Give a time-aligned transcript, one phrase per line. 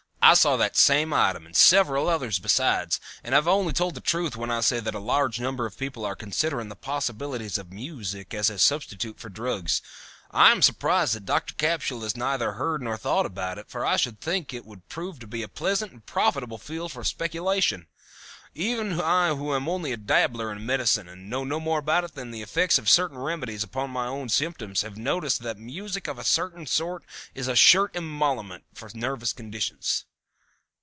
[0.23, 4.01] "I saw that same item and several others besides, and I have only told the
[4.01, 7.73] truth when I say that a large number of people are considering the possibilities of
[7.73, 9.81] music as a substitute for drugs.
[10.29, 13.97] I am surprised that Doctor Capsule has neither heard nor thought about it, for I
[13.97, 17.87] should think it would prove to be a pleasant and profitable field for speculation.
[18.53, 22.13] Even I who am only a dabbler in medicine, and know no more about it
[22.13, 26.19] than the effects of certain remedies upon my own symptoms, have noticed that music of
[26.19, 30.05] a certain sort is a sure emollient for nervous conditions."